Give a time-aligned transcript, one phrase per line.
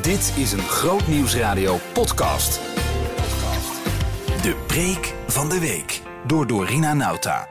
[0.00, 2.60] Dit is een Groot Nieuwsradio podcast.
[4.42, 7.48] De preek van de week door Dorina Nauta.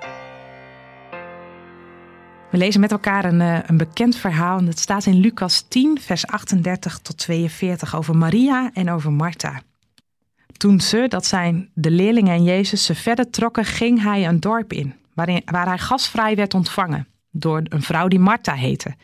[2.49, 4.57] We lezen met elkaar een, eh, een bekend verhaal.
[4.57, 9.61] En het staat in Lucas 10, vers 38 tot 42 over Maria en over Martha.
[10.57, 14.73] Toen ze, dat zijn de leerlingen en Jezus, ze verder trokken, ging hij een dorp
[14.73, 18.95] in, waarin, waar hij gastvrij werd ontvangen door een vrouw die Martha heette.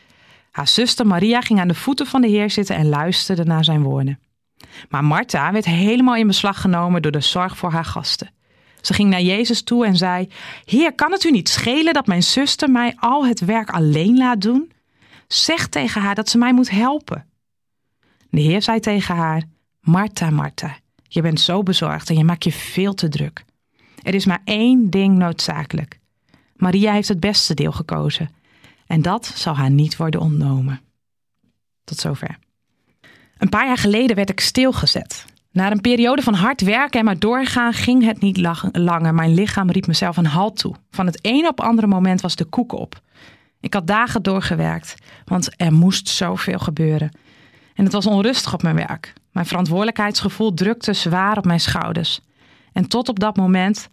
[0.58, 3.82] Haar zuster Maria ging aan de voeten van de Heer zitten en luisterde naar zijn
[3.82, 4.20] woorden.
[4.88, 8.30] Maar Martha werd helemaal in beslag genomen door de zorg voor haar gasten.
[8.80, 10.28] Ze ging naar Jezus toe en zei:
[10.64, 14.40] Heer, kan het u niet schelen dat mijn zuster mij al het werk alleen laat
[14.40, 14.72] doen?
[15.28, 17.26] Zeg tegen haar dat ze mij moet helpen.
[18.30, 19.42] De Heer zei tegen haar:
[19.80, 23.44] Martha, Martha, je bent zo bezorgd en je maakt je veel te druk.
[24.02, 25.98] Er is maar één ding noodzakelijk.
[26.56, 28.36] Maria heeft het beste deel gekozen
[28.88, 30.80] en dat zal haar niet worden ontnomen.
[31.84, 32.38] Tot zover.
[33.38, 35.24] Een paar jaar geleden werd ik stilgezet.
[35.52, 38.36] Na een periode van hard werken en maar doorgaan ging het niet
[38.72, 39.14] langer.
[39.14, 40.74] Mijn lichaam riep mezelf een halt toe.
[40.90, 43.00] Van het ene op andere moment was de koek op.
[43.60, 44.94] Ik had dagen doorgewerkt,
[45.24, 47.10] want er moest zoveel gebeuren.
[47.74, 49.12] En het was onrustig op mijn werk.
[49.32, 52.20] Mijn verantwoordelijkheidsgevoel drukte zwaar op mijn schouders.
[52.72, 53.88] En tot op dat moment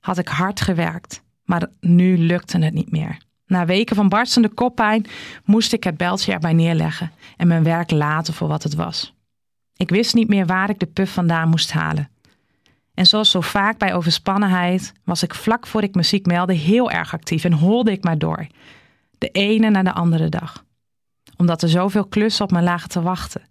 [0.00, 3.18] had ik hard gewerkt, maar nu lukte het niet meer.
[3.46, 5.06] Na weken van barstende koppijn
[5.44, 9.14] moest ik het beltje erbij neerleggen en mijn werk laten voor wat het was.
[9.76, 12.08] Ik wist niet meer waar ik de puf vandaan moest halen.
[12.94, 17.12] En zoals zo vaak bij overspannenheid was ik vlak voor ik muziek meldde heel erg
[17.12, 18.46] actief en holde ik maar door.
[19.18, 20.64] De ene na de andere dag.
[21.36, 23.42] Omdat er zoveel klussen op me lagen te wachten.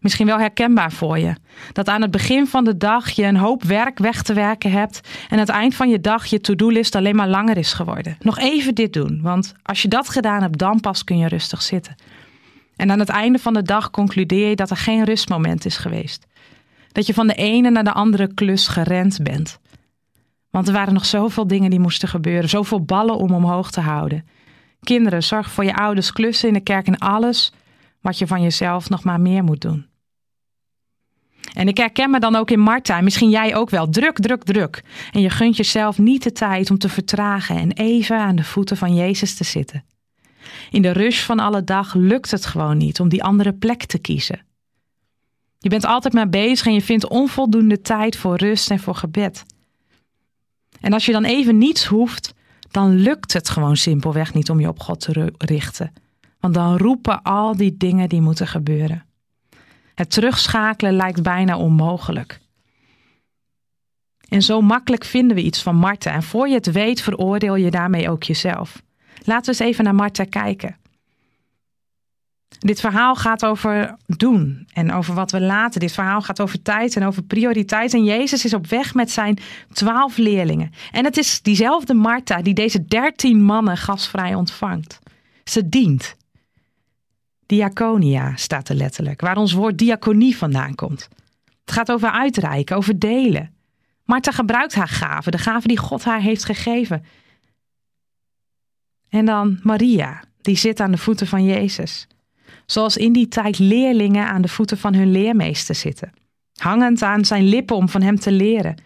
[0.00, 1.34] Misschien wel herkenbaar voor je.
[1.72, 5.00] Dat aan het begin van de dag je een hoop werk weg te werken hebt
[5.24, 8.16] en aan het eind van je dag je to-do-list alleen maar langer is geworden.
[8.20, 11.62] Nog even dit doen, want als je dat gedaan hebt, dan pas kun je rustig
[11.62, 11.94] zitten.
[12.76, 16.26] En aan het einde van de dag concludeer je dat er geen rustmoment is geweest.
[16.92, 19.58] Dat je van de ene naar de andere klus gerend bent.
[20.50, 24.26] Want er waren nog zoveel dingen die moesten gebeuren, zoveel ballen om omhoog te houden.
[24.80, 27.52] Kinderen, zorg voor je ouders, klussen in de kerk en alles
[28.04, 29.86] wat je van jezelf nog maar meer moet doen.
[31.52, 33.88] En ik herken me dan ook in Marta, misschien jij ook wel.
[33.88, 34.82] Druk, druk, druk.
[35.12, 38.76] En je gunt jezelf niet de tijd om te vertragen en even aan de voeten
[38.76, 39.84] van Jezus te zitten.
[40.70, 43.98] In de rush van alle dag lukt het gewoon niet om die andere plek te
[43.98, 44.44] kiezen.
[45.58, 49.44] Je bent altijd maar bezig en je vindt onvoldoende tijd voor rust en voor gebed.
[50.80, 52.34] En als je dan even niets hoeft,
[52.70, 55.92] dan lukt het gewoon simpelweg niet om je op God te richten.
[56.44, 59.04] Want dan roepen al die dingen die moeten gebeuren.
[59.94, 62.40] Het terugschakelen lijkt bijna onmogelijk.
[64.28, 66.12] En zo makkelijk vinden we iets van Marten.
[66.12, 68.82] En voor je het weet, veroordeel je daarmee ook jezelf.
[69.22, 70.76] Laten we eens even naar Marta kijken.
[72.58, 75.80] Dit verhaal gaat over doen en over wat we laten.
[75.80, 77.94] Dit verhaal gaat over tijd en over prioriteit.
[77.94, 79.38] En Jezus is op weg met zijn
[79.72, 80.72] twaalf leerlingen.
[80.90, 84.98] En het is diezelfde Martha die deze dertien mannen gasvrij ontvangt.
[85.44, 86.16] Ze dient.
[87.46, 91.08] Diaconia staat er letterlijk, waar ons woord diaconie vandaan komt.
[91.64, 93.54] Het gaat over uitreiken, over delen.
[94.04, 97.04] Martha gebruikt haar gaven, de gaven die God haar heeft gegeven.
[99.08, 102.06] En dan Maria, die zit aan de voeten van Jezus.
[102.66, 106.12] Zoals in die tijd leerlingen aan de voeten van hun leermeester zitten.
[106.54, 108.82] Hangend aan zijn lippen om van hem te leren.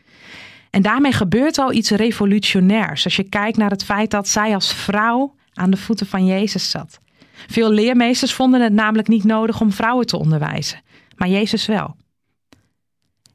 [0.70, 4.74] En daarmee gebeurt al iets revolutionairs als je kijkt naar het feit dat zij als
[4.74, 6.98] vrouw aan de voeten van Jezus zat.
[7.46, 10.82] Veel leermeesters vonden het namelijk niet nodig om vrouwen te onderwijzen,
[11.16, 11.96] maar Jezus wel.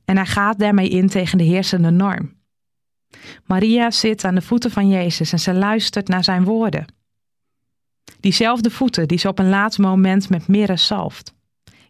[0.05, 2.33] En hij gaat daarmee in tegen de heersende norm.
[3.45, 6.85] Maria zit aan de voeten van Jezus en ze luistert naar zijn woorden.
[8.19, 11.33] Diezelfde voeten die ze op een laat moment met mirre zalft.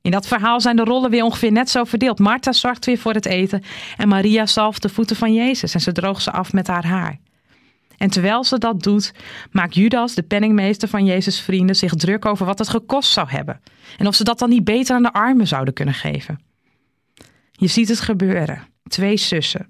[0.01, 2.19] In dat verhaal zijn de rollen weer ongeveer net zo verdeeld.
[2.19, 3.63] Martha zorgt weer voor het eten
[3.97, 7.19] en Maria zalft de voeten van Jezus en ze droogt ze af met haar haar.
[8.03, 9.13] En terwijl ze dat doet,
[9.51, 13.61] maakt Judas, de penningmeester van Jezus' vrienden, zich druk over wat het gekost zou hebben.
[13.97, 16.39] En of ze dat dan niet beter aan de armen zouden kunnen geven.
[17.51, 18.61] Je ziet het gebeuren.
[18.87, 19.67] Twee zussen.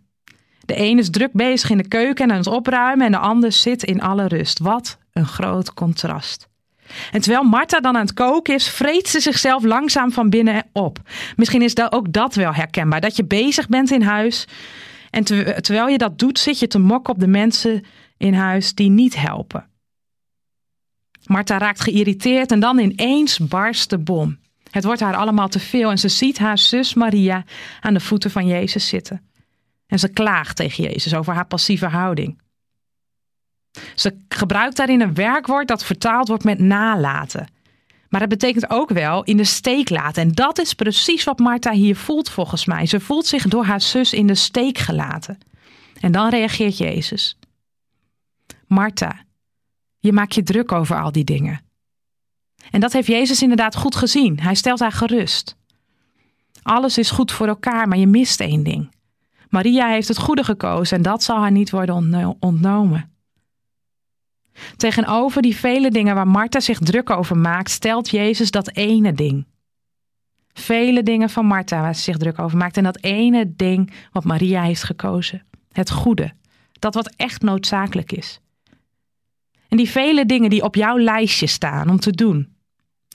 [0.66, 3.52] De een is druk bezig in de keuken en aan het opruimen en de ander
[3.52, 4.60] zit in alle rust.
[4.60, 6.48] Wat een groot contrast.
[7.12, 11.00] En terwijl Martha dan aan het koken is, vreet ze zichzelf langzaam van binnen op.
[11.36, 13.02] Misschien is ook dat wel herkenbaar.
[13.02, 14.48] Dat je bezig bent in huis.
[15.14, 17.84] En terwijl je dat doet, zit je te mokken op de mensen
[18.18, 19.70] in huis die niet helpen.
[21.26, 24.40] Martha raakt geïrriteerd en dan ineens barst de bom.
[24.70, 27.44] Het wordt haar allemaal te veel en ze ziet haar zus Maria
[27.82, 29.30] aan de voeten van Jezus zitten.
[29.88, 32.42] En ze klaagt tegen Jezus over haar passieve houding.
[33.96, 37.48] Ze gebruikt daarin een werkwoord dat vertaald wordt met nalaten.
[38.14, 40.22] Maar dat betekent ook wel in de steek laten.
[40.22, 42.86] En dat is precies wat Martha hier voelt volgens mij.
[42.86, 45.38] Ze voelt zich door haar zus in de steek gelaten.
[46.00, 47.38] En dan reageert Jezus.
[48.68, 49.24] Martha,
[50.00, 51.62] je maakt je druk over al die dingen.
[52.72, 54.40] En dat heeft Jezus inderdaad goed gezien.
[54.40, 55.56] Hij stelt haar gerust.
[56.62, 58.92] Alles is goed voor elkaar, maar je mist één ding.
[59.50, 63.13] Maria heeft het goede gekozen en dat zal haar niet worden ontnomen.
[64.76, 69.46] Tegenover die vele dingen waar Martha zich druk over maakt, stelt Jezus dat ene ding.
[70.54, 74.24] Vele dingen van Martha waar ze zich druk over maakt en dat ene ding wat
[74.24, 75.44] Maria heeft gekozen.
[75.72, 76.32] Het goede.
[76.80, 78.40] Dat wat echt noodzakelijk is.
[79.68, 82.56] En die vele dingen die op jouw lijstje staan om te doen.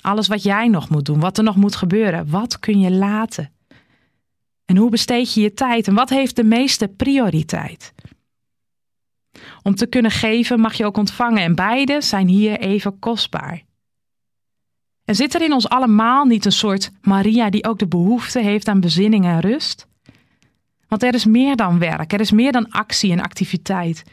[0.00, 2.31] Alles wat jij nog moet doen, wat er nog moet gebeuren.
[2.31, 3.52] Wat kun je laten?
[4.64, 5.88] En hoe besteed je je tijd?
[5.88, 7.94] En wat heeft de meeste prioriteit?
[9.62, 13.62] Om te kunnen geven mag je ook ontvangen en beide zijn hier even kostbaar.
[15.05, 18.69] En zit er in ons allemaal niet een soort Maria die ook de behoefte heeft
[18.69, 19.87] aan bezinning en rust?
[20.88, 24.05] Want er is meer dan werk, er is meer dan actie en activiteit.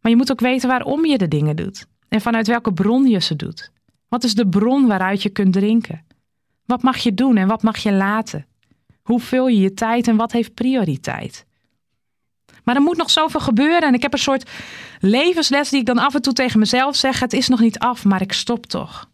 [0.00, 3.20] Maar je moet ook weten waarom je de dingen doet en vanuit welke bron je
[3.20, 3.72] ze doet.
[4.08, 6.04] Wat is de bron waaruit je kunt drinken?
[6.66, 8.46] Wat mag je doen en wat mag je laten?
[9.02, 11.46] Hoe vul je je tijd en wat heeft prioriteit?
[12.64, 14.50] Maar er moet nog zoveel gebeuren en ik heb een soort
[15.00, 18.04] levensles die ik dan af en toe tegen mezelf zeg: het is nog niet af,
[18.04, 19.10] maar ik stop toch.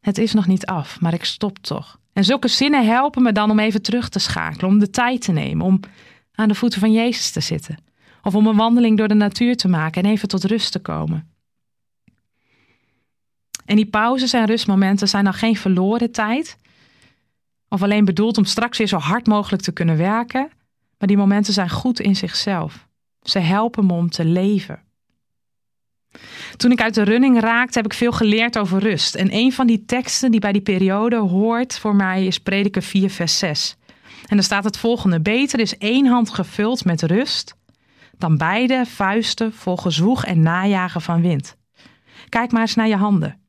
[0.00, 1.98] Het is nog niet af, maar ik stop toch.
[2.12, 5.32] En zulke zinnen helpen me dan om even terug te schakelen, om de tijd te
[5.32, 5.80] nemen, om
[6.34, 7.76] aan de voeten van Jezus te zitten.
[8.22, 11.28] Of om een wandeling door de natuur te maken en even tot rust te komen.
[13.64, 16.58] En die pauzes en rustmomenten zijn dan geen verloren tijd.
[17.68, 20.50] Of alleen bedoeld om straks weer zo hard mogelijk te kunnen werken.
[21.00, 22.88] Maar die momenten zijn goed in zichzelf.
[23.22, 24.82] Ze helpen me om te leven.
[26.56, 29.14] Toen ik uit de running raakte, heb ik veel geleerd over rust.
[29.14, 33.10] En een van die teksten die bij die periode hoort voor mij is Prediker 4,
[33.10, 33.76] vers 6.
[34.26, 37.58] En daar staat het volgende: Beter is één hand gevuld met rust
[38.18, 41.56] dan beide vuisten vol gezwoeg en najagen van wind.
[42.28, 43.40] Kijk maar eens naar je handen.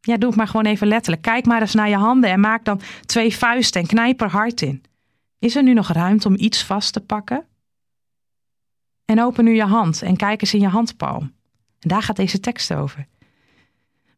[0.00, 1.22] Ja, doe het maar gewoon even letterlijk.
[1.22, 4.62] Kijk maar eens naar je handen en maak dan twee vuisten en knijp er hard
[4.62, 4.82] in.
[5.42, 7.44] Is er nu nog ruimte om iets vast te pakken?
[9.04, 11.32] En open nu je hand en kijk eens in je handpalm.
[11.78, 13.06] En daar gaat deze tekst over.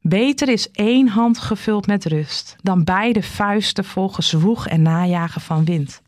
[0.00, 5.64] Beter is één hand gevuld met rust dan beide vuisten vol gezwoeg en najagen van
[5.64, 6.02] wind.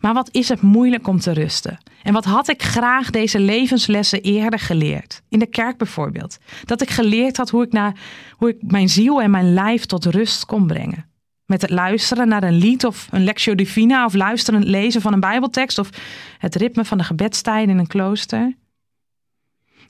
[0.00, 1.78] Maar wat is het moeilijk om te rusten?
[2.02, 5.22] En wat had ik graag deze levenslessen eerder geleerd?
[5.28, 6.38] In de kerk bijvoorbeeld.
[6.64, 8.00] Dat ik geleerd had hoe ik, naar,
[8.32, 11.07] hoe ik mijn ziel en mijn lijf tot rust kon brengen.
[11.48, 15.20] Met het luisteren naar een lied of een lectio divina of luisteren lezen van een
[15.20, 15.90] bijbeltekst of
[16.38, 18.56] het ritme van de gebedstijden in een klooster.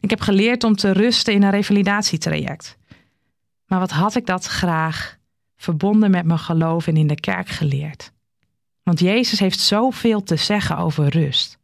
[0.01, 2.77] Ik heb geleerd om te rusten in een revalidatietraject.
[3.67, 5.19] Maar wat had ik dat graag
[5.57, 8.13] verbonden met mijn geloof en in de kerk geleerd?
[8.83, 11.59] Want Jezus heeft zoveel te zeggen over rust.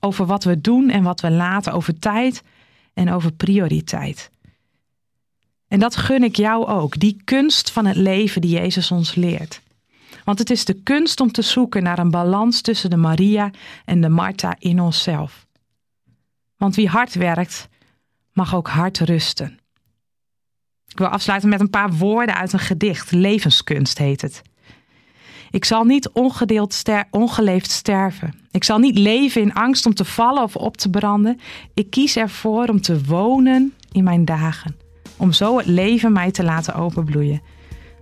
[0.00, 2.42] Over wat we doen en wat we laten, over tijd
[2.94, 4.30] en over prioriteit.
[5.72, 9.60] En dat gun ik jou ook, die kunst van het leven die Jezus ons leert.
[10.24, 13.50] Want het is de kunst om te zoeken naar een balans tussen de Maria
[13.84, 15.46] en de Martha in onszelf.
[16.56, 17.68] Want wie hard werkt,
[18.32, 19.58] mag ook hard rusten.
[20.88, 23.10] Ik wil afsluiten met een paar woorden uit een gedicht.
[23.10, 24.42] Levenskunst heet het.
[25.50, 28.34] Ik zal niet ongedeeld ster ongeleefd sterven.
[28.50, 31.40] Ik zal niet leven in angst om te vallen of op te branden.
[31.74, 34.81] Ik kies ervoor om te wonen in mijn dagen.
[35.22, 37.42] Om zo het leven mij te laten openbloeien.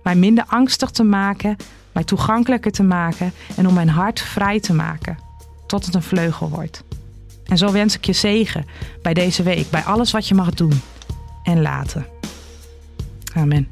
[0.03, 1.55] Mij minder angstig te maken,
[1.91, 5.17] mij toegankelijker te maken en om mijn hart vrij te maken.
[5.67, 6.83] Tot het een vleugel wordt.
[7.45, 8.65] En zo wens ik je zegen
[9.01, 10.81] bij deze week, bij alles wat je mag doen
[11.43, 12.05] en laten.
[13.35, 13.71] Amen.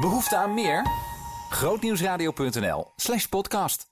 [0.00, 0.86] Behoefte aan meer?
[1.50, 3.91] Grootnieuwsradio.nl slash podcast.